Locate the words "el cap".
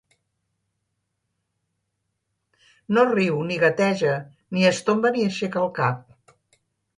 5.67-6.35